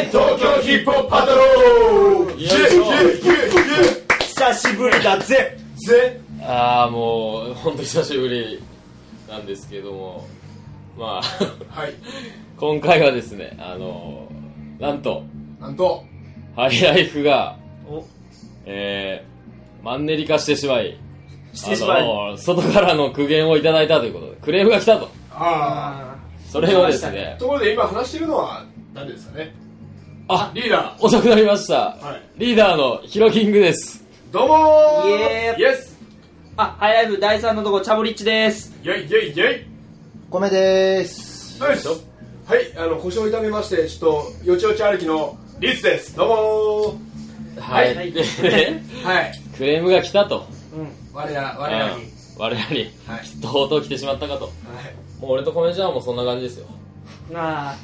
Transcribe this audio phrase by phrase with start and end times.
[0.00, 2.36] 全東京ヒップホップパトロール
[4.20, 8.62] 久しぶりだぜぜああもう本当久しぶり
[9.28, 10.26] なんですけども。
[10.98, 11.22] まあ
[11.80, 11.92] はい。
[12.56, 14.30] 今回はですねあの
[14.78, 15.24] なんと
[15.60, 16.04] なんと。
[16.56, 17.58] ハイライフが
[17.88, 18.04] お。
[18.64, 20.98] えー、マンネリ化してしまい
[21.52, 22.02] してしまい。
[22.02, 25.10] あの外からの苦言をいただいたということでクレームが来たと。
[25.30, 26.16] あ
[26.48, 29.54] それをですあねところで今話してるのは誰ですかね？
[30.32, 32.38] あリーダ遅くなりました、はい。
[32.38, 34.04] リーダーのヒロキングです。
[34.30, 35.08] ーどうもー。
[35.08, 35.60] イエーイ。
[35.60, 35.98] イエス
[36.56, 38.72] あハイライフ第3のとこチャボリッチです。
[38.84, 39.66] イェイイェイイェイ。
[40.30, 41.60] 米です。
[41.60, 41.84] よし
[42.46, 46.14] はいあの腰を痛めましてちょっとよちよち歩きのリツです。
[46.14, 46.28] どう
[47.58, 48.12] もはい、はい。
[48.12, 48.22] で
[49.02, 49.32] はい。
[49.56, 50.46] クレームが来たと。
[51.12, 52.04] 我ら我らに。
[52.04, 53.42] うん我々に、はい。
[53.42, 54.44] とうとう来てしまったかと。
[54.44, 55.20] はい。
[55.20, 56.66] もう俺と米ちゃんはもうそんな感じですよ。
[57.30, 57.74] うんあ。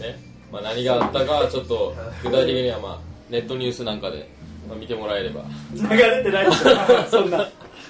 [0.00, 2.98] ねまあ、何があったかはちょっと具体的にはまあ
[3.30, 4.28] ネットニュースなんかで
[4.68, 5.42] まあ見てもらえれば。
[5.74, 6.76] ー流れてないですよ。
[7.10, 7.48] そんな。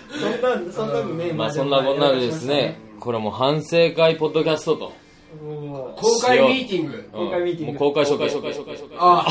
[0.08, 4.92] そんなそんなのねまあそんなこんなでですねこれもう反省会ポッドキャストと。
[5.42, 7.08] も公開ミーティング。
[7.12, 7.78] 公開ミーティング。
[7.78, 8.26] もう公開処刑。
[8.98, 9.30] ああ。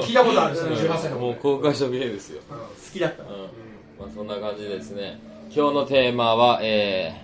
[0.00, 1.18] 聞いたことあるですね18歳の。
[1.18, 2.58] もう公開処刑ですよ、う好
[2.92, 3.22] きだった。
[3.22, 3.28] うん。
[3.28, 5.20] まあ、そんな感じですね。
[5.54, 7.22] 今日のテーマはえ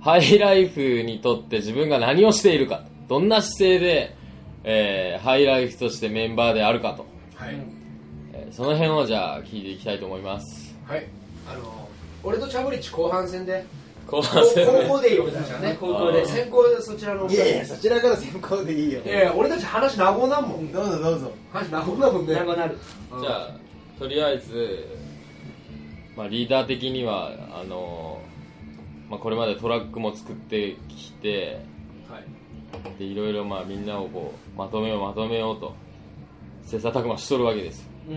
[0.00, 2.84] ー、ハイライフにとって自分が何をしているか。
[3.08, 4.16] どんな姿勢で、
[4.64, 7.56] えー、ハイライフとしてメンバーであるかと、はい。
[8.32, 10.76] えーその辺をじゃあ聞いていきたいと思います。
[10.86, 11.06] はい。
[11.48, 11.88] あの
[12.22, 13.64] 俺とチャブリッチ後半戦で
[14.06, 14.66] 後半戦。
[14.66, 15.76] 高校でいい俺たちはね。
[15.80, 16.26] 高校で。
[16.26, 19.00] 先行でそちらのいやいやそちらから先行でいいよ。
[19.00, 20.70] いやいや俺たち話長なもん。
[20.70, 21.32] どうぞどうぞ。
[21.52, 22.34] 話長なもんね。
[22.34, 22.78] 長くなる。
[23.20, 23.50] じゃあ
[23.98, 24.86] とりあえず、
[26.16, 28.20] まあ、リーダー的にはあの
[29.08, 31.60] まあ、これまでトラックも作ってきて
[32.10, 32.24] はい
[32.98, 35.74] でいろいろまあみんなをこうまとめようまとめようと
[36.64, 38.12] 切磋琢磨しとるわけですう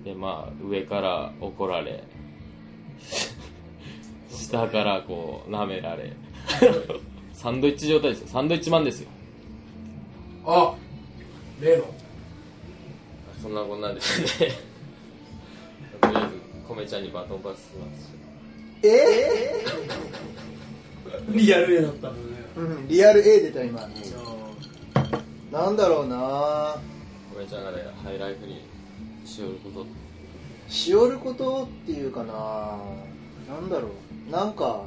[0.00, 0.04] ん。
[0.04, 2.02] でまあ上から怒られ
[4.30, 6.12] 下からこう舐められ。
[7.32, 8.28] サンドイッチ状態ですよ。
[8.28, 9.08] サンドイッチマンですよ。
[10.46, 10.74] あ
[11.60, 11.84] 例の。
[13.40, 14.50] そんなこんなんですね。
[16.00, 18.12] とりあえず米ちゃんにバトンパスします
[18.82, 19.64] え？
[21.30, 22.12] リアル絵だった
[22.56, 22.88] うん。
[22.88, 23.88] リアル A 出た今。
[25.52, 26.76] なんだろうな。
[27.36, 28.62] 米ちゃんがねハイライフに
[29.24, 29.86] しよること
[30.68, 32.78] しおることっていうかな。
[33.48, 34.30] なんだろう。
[34.30, 34.84] なんか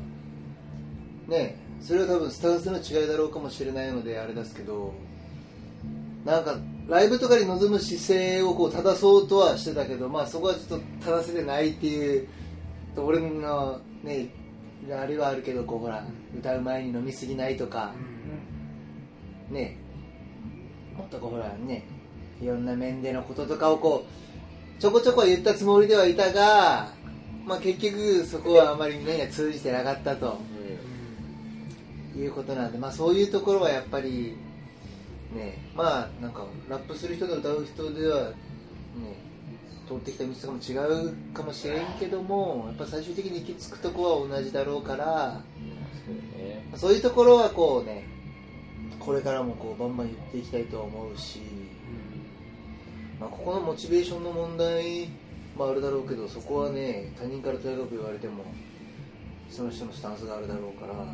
[1.27, 4.93] ねそれは多分スタンスの違いだろうかもしれないのであれですけど
[6.23, 6.55] なんか
[6.87, 12.27] ライブとかに臨む姿勢をこう正そうとはしてたけどまあそこはちょっと正せてないっていう
[12.95, 14.29] 俺のね
[14.91, 16.05] あれはあるけどこうほら
[16.37, 17.93] 歌う前に飲みすぎないとか
[19.49, 19.77] ね。
[20.97, 21.85] もっとこうほらね
[22.41, 24.05] いろんな面でのこととかをこ
[24.77, 26.89] うちょこちょこ言ったつもりではいたが、
[27.45, 30.37] まあ、結局そこはあまり目には通じてなかったと
[32.15, 34.35] いうことなんで、まあ、そういうところはやっぱり
[35.33, 38.33] ねまあなんかラップする人と歌う人ではね
[39.87, 45.41] 通ってきた道とかも違うかもしれんけどもやっぱ最終的に行き着くとこは同じだろうから
[46.05, 46.65] そうね。
[46.75, 48.07] そういうところはこうね
[48.99, 51.41] これからもこうバンバン言っていきたいとは思うし、
[53.19, 55.09] まあ、ここのモチベーションの問題
[55.57, 58.43] もあるだろうけどそこはね他人からとやかく言われても
[59.49, 61.05] その人のスタンスがあるだろうからまあ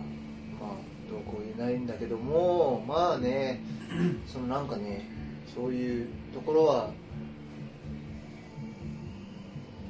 [1.10, 3.62] どうこう言えないんだけどもまあね
[4.28, 5.10] そのなんかね
[5.54, 6.92] そういうところは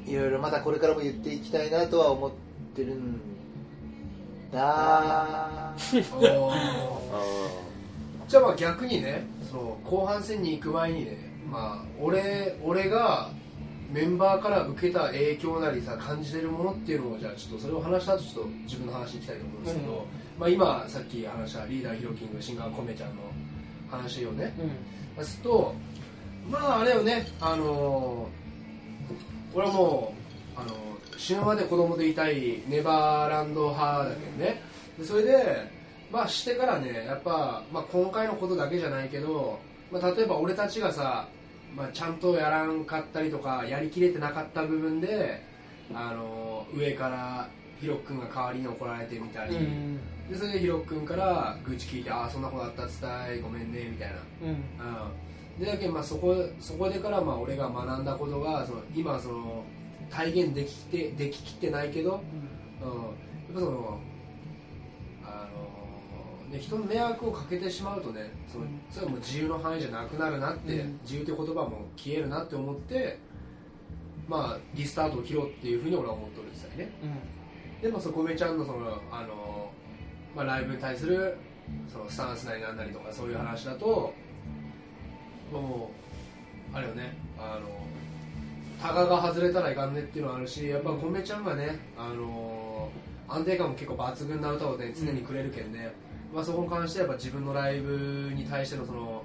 [0.06, 2.32] いろいろまたこれからも言っていきたいなとは思っ
[2.76, 3.20] てるん
[4.52, 5.74] だ。
[8.28, 11.18] じゃあまあ逆にねその後半戦に行く前にね
[11.50, 13.32] まあ俺俺が
[13.92, 20.06] メンバーから受けた影響なりさ感じてるものっていうのをじゃあちょっとそれを話した後ちょっと自分の話に行きたいと思うんですけど、
[20.40, 23.16] まあ今さっき話したリーダーヒロキングシンガーコメちゃんの
[23.90, 24.53] 話をね
[25.18, 25.26] うん。
[25.26, 25.73] すると
[26.52, 28.40] まああれよねあのー
[29.53, 30.13] 俺はも
[30.57, 30.75] うあの
[31.17, 34.61] 死ぬまで子供でいたいネバーランド派だけどね。
[34.97, 35.72] でそれで
[36.11, 39.59] まあしてからねやっぱ、まあ、今回のことだけじゃないけど、
[39.91, 41.28] まあ、例えば俺たちがさ、
[41.75, 45.43] まあ、ちゃんとやらんかったりとかやりきれてなかった部分で
[45.93, 47.49] あの上から
[47.79, 49.99] ヒロ君が代わりに怒られてみたり、うん。
[50.29, 54.16] でそれでヒロ君から愚痴聞いてああそんなことあった伝えごめんねみたいな。
[54.43, 54.49] うん。
[54.49, 54.57] うん、
[55.59, 59.64] でだけどまあそこそこでからまあ俺が学んだことがその今その
[60.09, 62.22] 体現できてでききってないけど、
[62.82, 64.00] うん、やっぱその
[65.23, 71.00] あのね、人の迷惑をかけてしまうとねそのそれはもう自由の範囲じゃなくなるなって、うん。
[71.03, 73.20] 自由という言葉も消えるなって思って
[74.28, 76.91] まあリスタートを切ろうっていうふうに俺は思っとるんですよね。
[77.82, 79.72] でもそこめちゃんのそのあの、
[80.35, 81.38] まあ、ライブに対する
[81.88, 84.14] そのスタンスなりなんなりとかそういう話だと
[85.51, 85.91] も
[86.73, 87.17] うあれよね。
[87.37, 87.79] あの
[88.81, 92.90] タガが外れたらいかんねっていうのはあるしやっぱコメちゃんがねあの
[93.28, 95.93] 安定感も結構抜群な歌をね常にくれるけんね、
[96.34, 99.23] まあ、そこに関してはやっぱ自分のライブに対してのその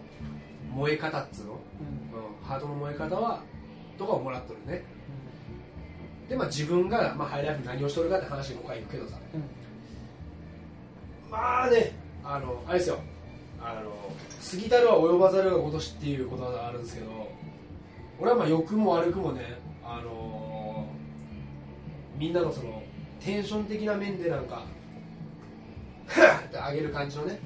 [0.75, 1.59] 燃え方っつうの、うん、
[2.47, 3.43] ハートの燃え方は
[3.97, 4.83] とかをもらっとるね。
[6.29, 9.19] でまあ自分が、まあ、ハイライフに何をしとるかって話にここは行くけどさ。
[11.31, 11.93] まあね
[12.25, 12.99] あのあれですよ。
[13.63, 14.04] あの
[14.51, 17.29] 過ぎたるは及ばざるが如しっていうことがあるんですけど
[18.21, 20.87] 俺はまあ良くも悪くもねあの
[22.17, 22.83] みんなのその
[23.21, 27.39] テンション的な面でなんかはぁって上げる感じのね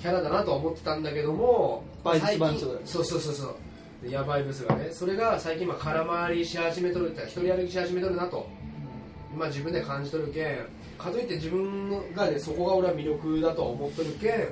[0.00, 3.54] キャラだなとは思ってたんだけども最近そうそうそうそう。
[4.02, 8.48] でヤバいブスがねそれが最近まあ空回りし始めとるって一人歩きし始めとるなと。
[9.36, 10.58] まあ自分で感じとるけん。
[10.98, 14.48] かといって自分がねそこが俺は魅力だとは思っとるけん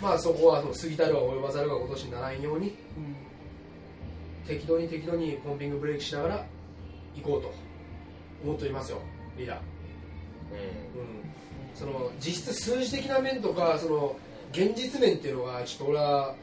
[0.00, 2.76] まあそこは過ぎたるは及ばざるが今年にならんように
[4.46, 6.46] 適当に適当にポンピングブレーキしながら
[7.16, 7.52] 行こうと
[8.44, 8.98] 思っておりますよ
[9.36, 9.60] リーダー、う
[10.98, 11.20] うん、
[11.74, 14.16] その実質数字的な面とかその
[14.52, 16.34] 現実面っていうのがちょっと俺は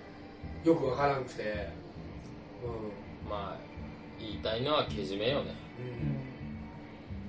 [0.63, 1.43] よくわからんくて。
[1.43, 1.45] ん。
[3.29, 3.57] まあ
[4.19, 5.53] 言いたいのはけじめよね。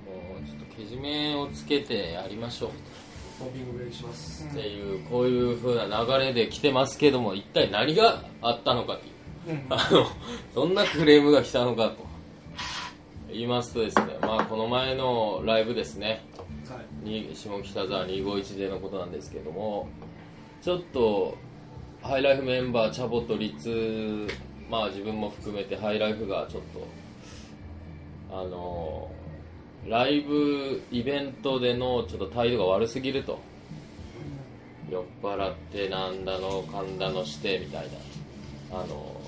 [0.07, 2.69] うん、うん、もうちょっとけじめをつけてやりましょう
[3.39, 9.13] ポンピングブレーキします、っていうこういう風な流れで来てますけども一体何があったのかっていう。
[9.69, 10.07] あの
[10.53, 12.07] どんなクレームが来たのかと。
[13.29, 16.25] 言いますとですねまあこの前のライブですね。
[16.69, 17.07] はい。
[17.07, 19.87] に下北沢251でのことなんですけども
[20.61, 21.37] ちょっと
[22.01, 24.27] ハイライフメンバーチャボとリツ
[24.69, 29.09] まあ自分も含めてハイライフがちょっとあの
[29.87, 33.39] ライブイベントでのちょっと態度が悪すぎると。
[34.89, 37.87] 酔っ払ってなんだのかんだのしてみたい
[38.71, 38.79] な。
[38.79, 39.19] あの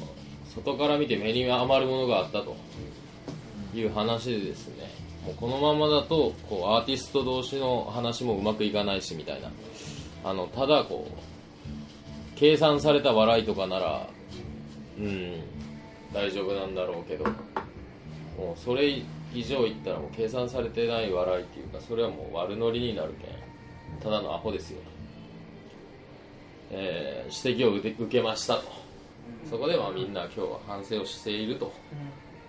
[0.53, 2.55] 外から見て目に余るものがあったと。
[3.71, 4.89] いう話でですね。
[5.25, 9.51] もうこのままだとこうアーティスト同士の話もうまくいかないしみたいな。
[10.23, 14.07] あのただこう計算された笑いとかなら
[14.97, 15.33] うん
[16.13, 17.25] 大丈夫なんだろうけど。
[18.39, 19.01] もうそれ
[19.33, 23.99] 以上言ったらもう計算されてない笑いっていうかそれはもう悪ノリになるけん。
[24.01, 24.79] ただのアホですよ、
[26.71, 28.63] えー指摘を受けましたと。
[29.49, 31.71] そこでまあみんな今日は反省をしていると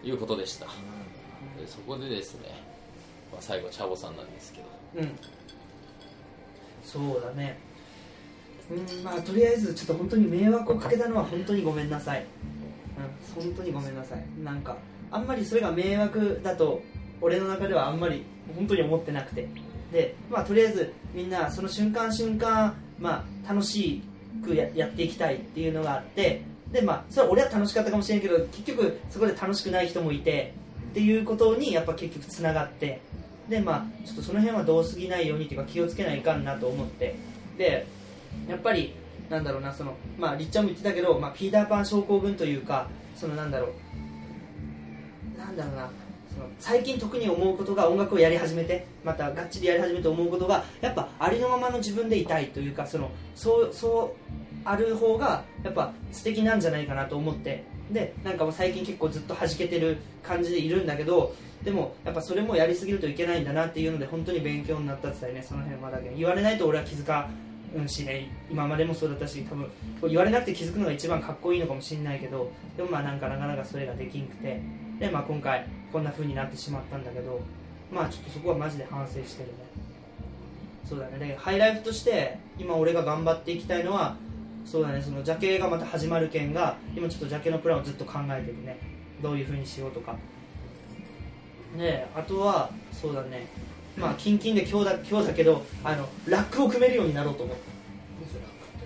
[0.03, 0.67] いうことでした。
[0.67, 2.63] でそこでですね、
[3.33, 4.67] まあ、最後チャボさんなんですけど。
[4.97, 5.19] うん。
[6.83, 7.59] そうだね。
[8.71, 12.21] うんまあとりあえずちょっと本当に迷惑をかけたのは本当にごめんなさい。
[12.21, 14.25] うん本当にごめんなさい。
[14.45, 14.77] なんか
[15.11, 16.83] あんまりそれが迷惑だと
[17.21, 18.25] 俺の中ではあんまり
[18.57, 19.49] 本当に思ってなくて。
[19.93, 24.03] でまあとりあえずみんなその瞬間瞬間まあ楽し
[24.45, 26.43] くややっていきたいっていうのがあって。
[26.71, 30.55] でまあそれは俺は楽しかったかもしれんけど結局そこで楽しくない人もいて。
[30.91, 33.01] っていうことにやっぱ結局つながって。
[33.49, 37.17] でまあちょっとその辺はどうすぎないようにっていうか気をつけないかんなと思って。
[37.59, 37.87] で
[38.49, 38.95] やっぱり
[39.29, 43.73] なんだろうなそのまありっちゃんも言ってたけど、まあ、ピーターパン症候群というかそのなんだろう
[45.51, 45.91] なんだろうな。
[46.33, 54.33] その最近特に思うことが音楽をやり始めてまたがっちりやり始めて思うことがやっぱありのままの自分でいたいというかそのそうそう
[54.65, 57.65] ある方がやっぱ素敵なんじゃないかなと思って。
[57.91, 65.45] でなんかもう最近結構ずっと弾けてる感じでいるんだけどでもやっぱそれもやりすぎるといけないんだなっていうので本当に勉強になったって言ったね。
[65.45, 67.29] その辺はだけ言われないと俺は気づか
[67.77, 68.31] んしね。
[68.49, 69.69] 今までもそうだったし多分
[70.09, 74.61] 言われなくて気づくのが一番かっこいいのかもしれないけどでもまあなんかなかなかそれができんくて。
[75.01, 77.41] でまあ今回こんな風になってしまったんだけど
[77.91, 79.55] まあちょっとそこはマジで反省してるね。
[80.89, 81.19] そうだね。
[81.19, 84.17] でハイライフとして今俺が頑張っていきたいのは
[84.65, 85.03] そうだね。
[85.03, 88.79] そのジャケがまた始まる件が今ちょっとジャケのプランをずっと考えてるね。
[89.23, 90.15] どういう風にしようとか。
[91.77, 93.47] であとはそうだね。
[93.97, 97.71] まあキンキンで今日だ今日だけどあのラックを組めるようになろうと思って。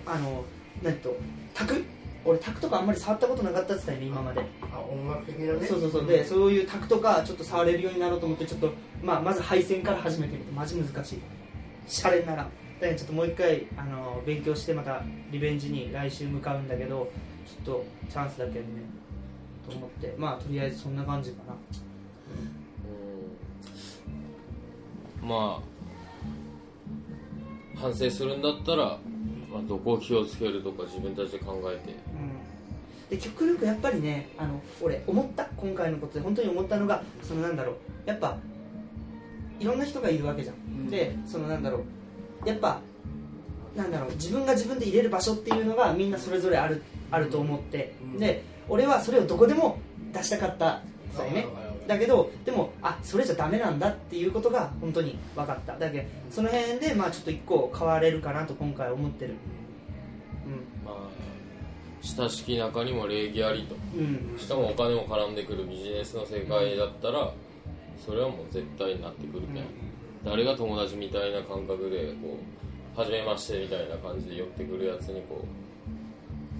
[0.07, 0.43] あの
[0.83, 1.17] 何と
[1.55, 1.83] タク
[2.25, 4.41] 俺タクとかあんまり触ったことなかったって言ったよね今まで。
[4.73, 5.67] あ音楽的なね。
[5.67, 6.07] そうそうそう。
[6.07, 11.21] でそういうタクとかちょっと触れるようになろうと思ってちょっと、まあ、まず配線から始めてみてマジ難しい。
[11.87, 12.43] シャレなら。
[12.43, 17.11] だからちょっともう一回あの勉強してまたリベンジに来週向かうんだけど
[17.45, 18.65] ちょっとチャンスだけどね。
[19.69, 20.15] と思って。
[20.17, 21.53] まあとりあえずそんな感じかな。
[25.21, 25.29] うん。
[25.29, 25.75] まあ
[27.79, 28.99] 反省するんだったら、
[29.55, 31.93] まあ、どこを気をつけるとか自分たちで考えて。
[31.93, 38.37] うん、で極力やっぱりねあの俺思った今回のことで本当に思ったのがそのなんだろうやっぱ
[39.57, 40.89] いろんな人がいるわけじゃん、ん。
[40.89, 41.85] でそのなんだろ
[42.43, 42.81] うやっぱ
[43.77, 48.19] なんだろう自分が自分で入れる場所っていうのがみんなそれぞれあるあると思って、うん。
[48.19, 49.79] で俺はそれをどこでも
[50.11, 51.47] 出したかったんだよね
[51.87, 55.77] だけどでもあそれじゃダメなんだっていうことが本当に分かった。
[55.77, 59.35] だけどその辺でまあちょっと一個変われるかなと今回思ってる。
[60.85, 60.95] まあ
[62.01, 63.75] 親しき中にも礼儀ありと。
[63.95, 64.31] うん。
[64.31, 67.31] うんしかもお金も絡んでくるビジネスの世界だったら
[68.05, 69.63] それはもう絶対になってくるけん、
[70.23, 75.43] 誰が友達みたいな感覚でこう初めましてみたいな感じで寄ってくるやつにこ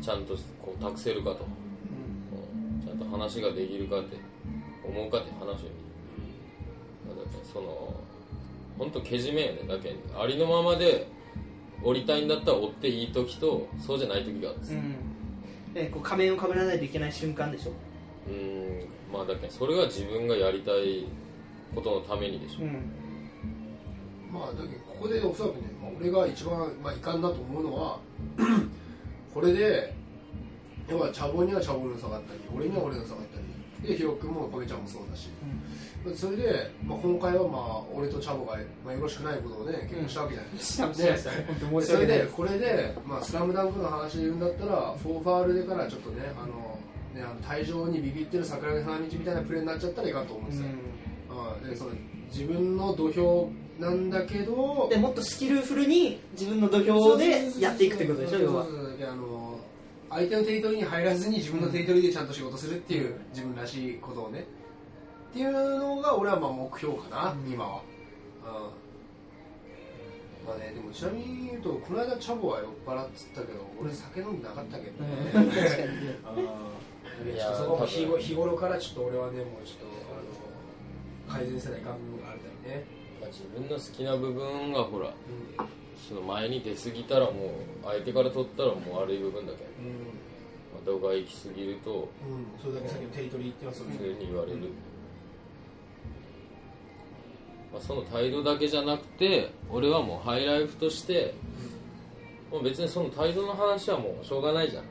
[0.02, 2.86] うちゃんとこう託せるかと、うん。
[2.86, 4.18] ちゃんと話ができるかって
[4.88, 5.68] 思うかって話をだって
[7.52, 7.94] その
[8.78, 9.60] 本当けじめやね。
[9.68, 11.08] だけありのままで
[11.84, 15.74] 降りたいんだったら追っていい時とそうじゃない時があるんですうん。
[15.74, 17.72] でこう仮面をかぶらないといけない瞬間でしょ、
[18.28, 18.88] うーん。
[19.14, 21.06] まあだけどそれは自分がやりたい
[21.74, 22.92] ことのためにでしょ、うん。
[24.34, 28.00] まあだけどここでおそらくね、まあ、俺が一番、まあ、いかんなと思うのは
[29.34, 29.94] これで
[30.90, 33.45] 要は茶本には茶本の差があったり俺には俺の差があったり
[33.86, 35.30] でヒロ君もパゲちゃんもそうだし。
[36.16, 41.32] それで、まあ、今回はまあ俺とチャボが、まあ、よろしくないことをね結婚したわけじゃないですか、しました。
[41.32, 46.80] ね本当申しそれでこれで、まあ、スラムダンクの話で言うんだったらフォーファールでからちょっとねあの
[47.16, 50.68] ねあの退場にビビってる桜木花道みたいなプレーになっちゃったらいかんと思うんですよ、
[51.64, 51.70] うん。
[51.70, 51.92] でその
[52.32, 53.50] 自分の土俵
[53.80, 58.66] なんだけどでもっとスキルフルに自分の土俵でやっていくってことでしょ要は
[60.16, 64.46] 相手のテリトリーに入らずに自分のテリトリーでちゃんと仕事するっていう自分らしいことをね。
[65.32, 67.82] っていうのが俺はまあ目標かな、今は、
[68.46, 68.48] う
[70.46, 75.58] ん、まあねでもちなみに言うとこの間チャボは酔っ払っつったけど俺酒飲んでなかったけどね、確かに
[76.24, 79.86] あーいやちょっとそこも日日頃からちょっと俺はねもうちょっと
[81.28, 82.86] あの改善せないかん部分があるみたいね、
[83.28, 85.12] 自分の好きな部分がほらう
[85.96, 87.32] その前に出過ぎたらもう
[87.84, 89.64] 相手から取ったらもう悪い部分だけ。
[89.64, 90.26] うん。
[90.74, 94.58] まあ、度が行き過ぎるとうん、それだけ先のテリトリーっていうのはそういうそれに言われる、
[97.72, 101.34] まあ、その態度だけじゃなくて俺はもうハイライフとして
[102.52, 104.84] もう別にその態度の話はもうしょうがないじゃん。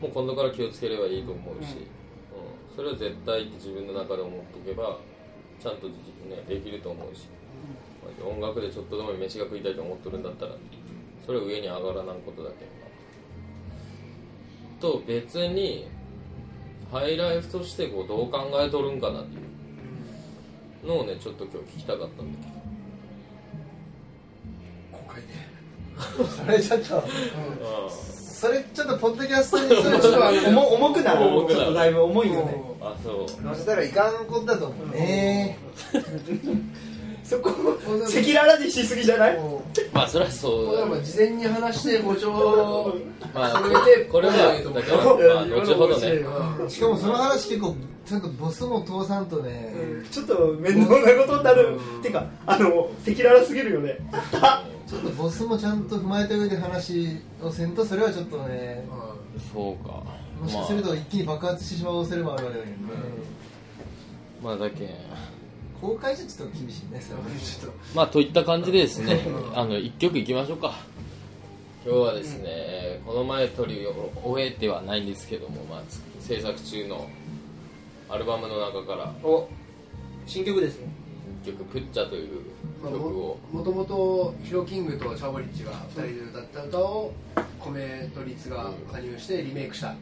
[0.00, 2.74] もう今度から気をつければいいと思うし、うん。
[2.74, 4.98] それは絶対って自分の中で思っておけば
[5.60, 5.94] ちゃんと、ね、
[6.48, 7.39] できると思うし、まあ
[8.24, 10.52] 音楽でちょっとでも飯が食いたいと思っとるんだったら
[11.26, 12.90] それは上に上がらないことだけどな
[14.80, 15.88] と別に
[16.90, 19.38] ハイライフとしてこうどう考えとるんかなってい
[20.84, 22.60] うのをねちょっと今日聞きたかったんだけ
[24.92, 25.50] 今回ね。
[26.00, 31.26] それちょっとど、それちょっとポッドキャストにそれちょっと重 重くなる。
[31.26, 31.54] 重くなる。
[31.54, 32.64] ちょっとだいぶ重いよね。
[32.64, 33.42] うんあそう。
[33.42, 34.88] 載せたらいかんことだと思う。
[34.88, 35.58] ね
[37.30, 39.36] そこ赤裸々にしすぎじゃない？
[39.38, 40.66] もまあそれはそう。
[40.66, 42.96] これはまあ事前に話してご聴
[43.32, 46.24] まあそれでこれはだからまあ後ほどね。
[46.66, 49.72] うしかもその話結構ちゃんとボスも通さんとね、
[50.10, 51.78] ちょっと面倒なことになる。
[52.02, 53.98] てかあの赤裸々すぎるよね。
[54.88, 58.84] ちょっとボスもちゃんと踏まえた上で話をせんとそれはちょっとね
[59.54, 60.02] そうか。
[60.42, 62.80] もしかすると一気に爆発してしまう恐れもあるわけだけどね、
[64.42, 64.88] まあだけん
[65.80, 67.24] 公開じゃちょっと厳しいねそれは。
[67.24, 69.20] ちょっとまあといった感じでですね
[69.54, 70.74] あの一曲いきましょうか。
[71.82, 73.86] 今日はですね、この前取り
[74.22, 77.08] 終えてはないんですけども、まあ、つ制作中の
[78.10, 79.48] アルバムの中からお
[80.26, 80.88] 新曲ですね。
[81.42, 82.42] 一曲「プッチャ」という
[82.82, 87.12] まあ曲をももともとヒロキングとチャボリッチが2人で歌った歌を
[87.58, 89.88] 米とリツが加入してリメイクした。
[89.88, 89.94] あ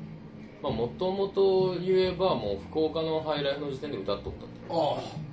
[0.61, 5.28] まあもともと言えばもう福岡のハイライフの時点で歌っとったとあ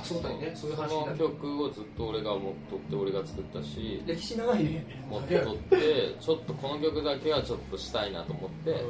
[0.00, 0.52] あそうだよね。
[0.54, 4.84] そういう話その曲をずっと俺が持っとって俺が作ったし歴史長いね。
[5.08, 8.84] 持っとってちょっとこの曲だけはちょっとしたいなと思って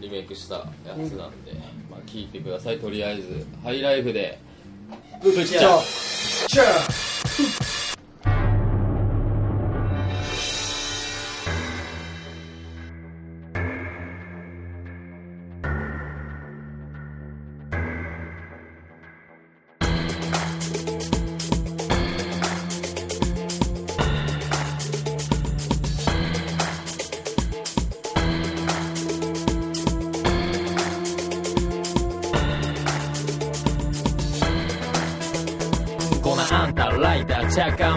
[0.00, 1.52] リメイクしたやつなんで、
[1.90, 2.78] まあ聞いてください。
[2.78, 4.38] とりあえずハイライフで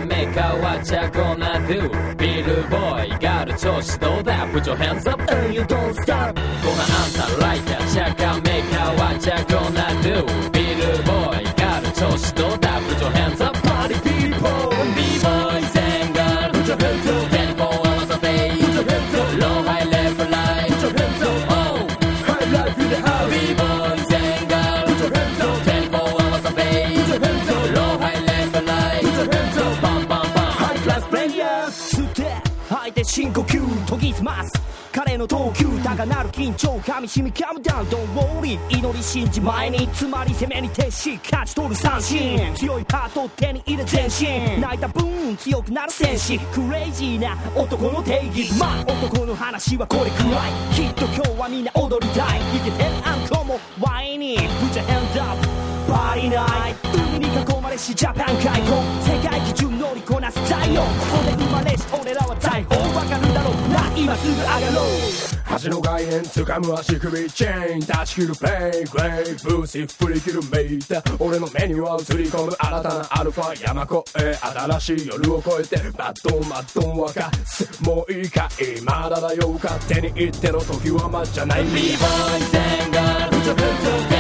[0.08, 5.94] Check out maker what you gonna do ビルボーイガール調子どうだ Put your hands up and you don't
[5.96, 10.55] stop このあんたライター Check out maker what you gonna do ビルボ
[36.56, 42.56] 高鳴る緊張噛みしみカムダウン Don't worry 祈り信じ前につまり攻めに徹し勝ち取る三振。
[42.56, 46.40] 強いパートを手に入れ全身泣いた分強くなる戦士。
[46.40, 48.58] クレイジーな男の定義。
[48.60, 50.52] まあ男の話はこれくらい。
[50.74, 52.40] きっと今日はみんな踊りたい。
[52.40, 55.55] イケてるアンコもワイに Put your hands up
[56.16, 56.36] パーティー。
[56.36, 74.36] ナイト海に囲まれしジャパン開墾世界基準乗りこなす太陽ここで生まれし俺らは大砲わかるだろうな今すぐ上がろう橋の外縁掴む足首チェーン断ち切るプレイグレイブーシー振り切るメイタ俺の目には映り込む新たなアルファ山越え
[74.80, 84.15] 新しい夜を越えてバッドンバッドン沸かすもういいかいまだだよ勝手に言っての時はまじゃない B-boys and girls Put your hands up 24 hours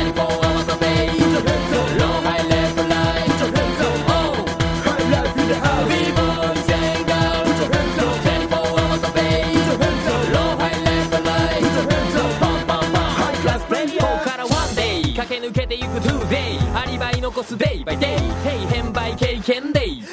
[17.35, 20.03] アリバイ残すデイバイデイヘイ変売経験デイエン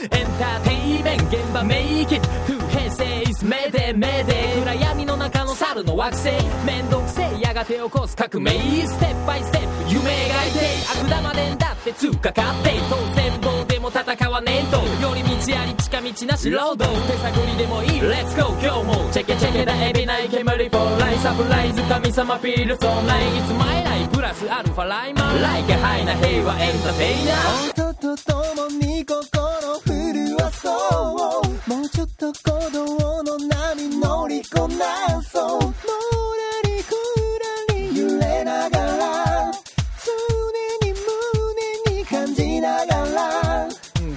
[0.40, 6.30] ターテイメント現場メイキットゥー平成イスメデメデ暗闇の中の猿の惑星。
[6.66, 8.50] 面倒くせえやがて起こす革命。
[8.52, 10.58] ステップバイステップ夢描いて
[11.00, 14.82] 悪玉でんだって通かかって当然どうでも戦わねえと。
[15.00, 16.84] 寄り道あり近道なしロード。
[16.84, 18.00] 手探りでもいい。
[18.00, 20.01] レッツゴー今日もチェケチェケだエビ。
[20.32, 29.20] 煙フォーライサプライズ神様ピールソンライいつマイライプラスアルファライマンライカハイな平和エンターテイナー音と共に心
[29.84, 35.74] 震わそうもうちょっと鼓動の波乗りこなそうのら
[36.64, 36.94] りく
[37.68, 39.52] らり揺れながら
[40.00, 40.94] 常に
[41.92, 43.68] 胸に感じながら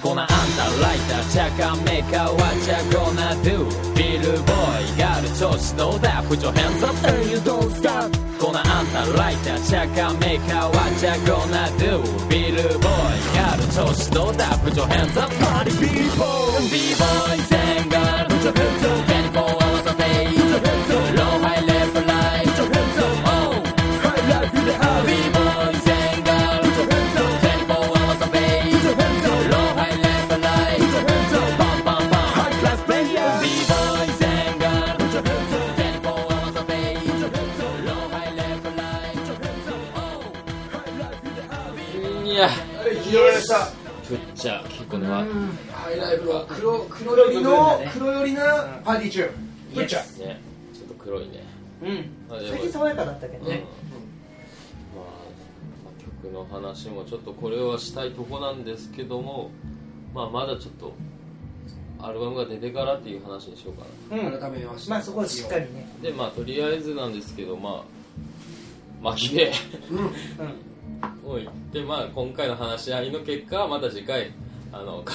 [0.02, 3.85] こなあんたライターチャカメーカー What you gonna do ビルボーイ
[5.74, 14.74] ガール調子どうだ Put your hands up and you don't stop こなあんたライターチャカメーカー What you gonna do ビルボーイガール調子どうだ Put
[14.74, 18.75] your hands up Party people B-boys and girls Put your
[49.76, 50.00] 中プッチャ。
[50.00, 50.40] ーね。
[50.74, 51.44] ちょっと黒いね。
[51.82, 52.10] うん。
[52.50, 53.52] 最近爽やかだったけどうん。
[53.52, 53.66] まあね、
[55.84, 59.52] まあ曲の話もちょっとこれはしたいとこなんですけども、
[60.14, 60.94] まあ、まだちょっと
[62.00, 64.22] アルバムが出てからっていう話にしようかな。
[64.22, 64.40] うん。
[64.40, 64.90] 改めまして。
[64.92, 65.88] まあそこはしっかりね。
[66.02, 67.84] でまあとりあえずなんですけどまあ
[69.04, 69.52] 巻きで。
[69.92, 70.10] うん。
[71.26, 74.32] を言ってまあ今回の話し合いの結果はまた次回
[74.72, 75.14] あのか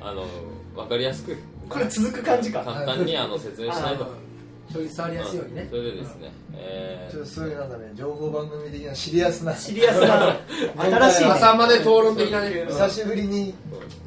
[0.00, 0.26] あの
[0.74, 1.36] 分かりやすく
[1.68, 2.62] これ続く感じか。
[2.62, 4.24] 簡単にあの説明したいと。
[4.70, 5.66] 人に伝わりやすいようにね。
[5.70, 9.54] それでですね、えちょっとそういうなんかね情報番組的なシリアスな。
[9.54, 10.36] シリアスな。
[10.76, 11.30] 新しいね。
[11.30, 13.54] 朝まで討論的なね久しぶりに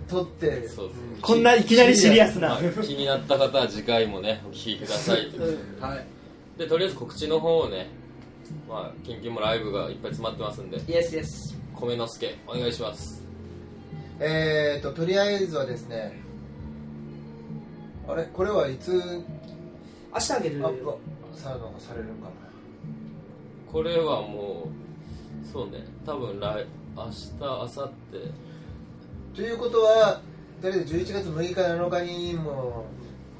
[0.09, 0.45] 撮って。
[0.47, 0.89] ーそう。
[1.21, 2.49] こんないきなりシリアスな。
[2.49, 5.37] まあ気になった方は次回もねお聞きくださいと。
[5.37, 6.05] いうはい。
[6.57, 7.89] でとりあえず告知の方をね
[8.67, 10.77] まあ近々もライブがいっぱい詰まってますんで。
[10.87, 13.23] イエスイエス米之助お願いします。
[14.19, 16.26] えーととりあえずはですね
[18.07, 18.93] あれこれはいつ？
[20.13, 20.65] 明日あげる。
[20.65, 20.97] アップ
[21.37, 22.31] さのされるんかな。
[23.71, 24.69] これはも
[25.43, 25.85] うそうね。
[26.05, 26.65] 多分来
[26.95, 29.35] 明日明後日。
[29.35, 30.21] ということは
[30.61, 32.85] とりあえず11月6日7日にも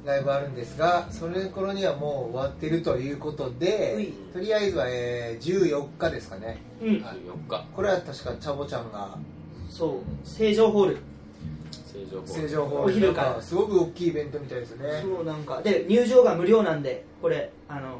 [0.06, 4.14] ライブあるんですがそれ頃にはもう終わってるということうでい。
[4.34, 6.58] とりあえずは、えー14日ですかね。
[6.82, 6.88] うん。
[6.98, 7.02] 14
[7.48, 7.66] 日。
[7.76, 9.18] これは確かチャボちゃんが
[9.70, 10.28] そう。
[10.28, 10.98] 成城ホール
[12.26, 15.02] 正常お昼からすごく大きいイベントみたいですよね。
[15.02, 15.62] そうなんか。
[15.62, 17.98] で入場が無料なんでこれあの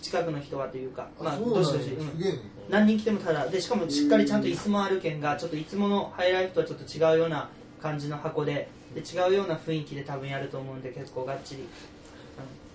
[0.00, 2.40] 近くの人はというかまあどしどし、うん。
[2.70, 3.48] 何人来てもただ。
[3.48, 11.68] でしかもしっかりちゃんと椅子もあるけんがちょっといつものハイライフとはちょっと違うような感じの箱でで違うような雰囲気で多分やると思うんで結構がっちり。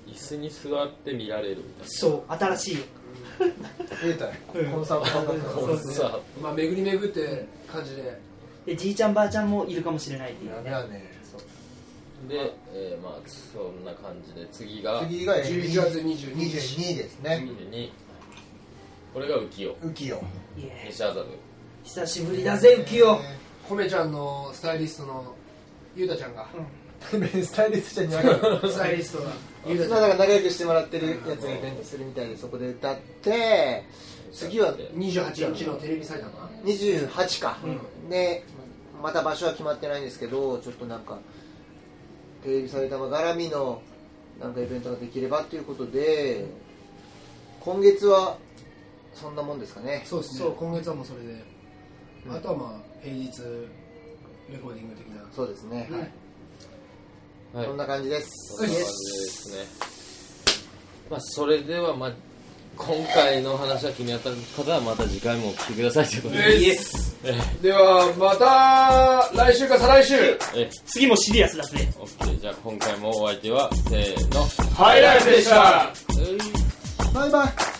[0.07, 2.75] 椅子に座って見られるみたいそう新しい。
[2.77, 2.83] よ
[4.05, 6.23] ええたいコンサート感覚なコンサート。
[6.41, 8.17] まあ巡り巡って感じで
[8.67, 10.63] でじいちゃんばあちゃんもいるかもしれないっていうやね。
[10.65, 11.11] べやね。
[12.27, 17.47] で、えーまあそんな感じで次が次が11月22日22ですね。
[17.71, 17.91] 22
[19.13, 19.73] これが浮世。
[19.75, 20.21] 浮世。
[20.85, 21.25] 西麻布。
[21.85, 23.19] 久しぶりだぜ浮世。
[23.69, 25.33] コメちゃんのスタイリストの
[25.95, 26.45] ゆうたちゃんが。
[26.99, 28.35] スタイリストじゃない。
[28.69, 29.31] スタイリストが。
[29.65, 30.09] ゆうたちまあゃん。
[30.09, 33.85] がだから仲良くしてもらってるやつがイベントするみたいでそこで歌って
[34.33, 37.57] 次は28日のテレビ埼玉28か、
[38.09, 38.43] で
[39.01, 41.19] また場所は決まってないんですけどちょっとなんか
[42.43, 43.81] テレビ埼玉絡みの
[44.39, 46.45] なんかイベントができればということで
[47.59, 48.37] 今月は
[49.13, 50.03] そんなもんですかね。
[50.05, 50.49] そうですね。
[50.57, 51.43] 今月はもうそれで。
[52.27, 52.35] うん。
[52.35, 53.27] あとはまあ平日
[54.49, 55.25] レコーディング的な。
[55.35, 55.89] そうですね、
[57.53, 57.65] はい。
[57.65, 58.29] そんな感じです。
[58.57, 59.65] そんな感じですね。
[61.09, 62.13] まあそれではまあ
[62.77, 66.59] 今回の話が気になった方はまた次回も来てくださいということで。
[66.59, 67.17] イエス
[67.61, 70.15] ではまた来週か再来週。
[70.55, 71.89] え次もシリアスだぜ。
[71.99, 72.41] オッケー。
[72.41, 74.45] じゃあ今回もお相手はせーの。
[74.75, 75.91] ハイライフでした。
[77.13, 77.76] バイバイ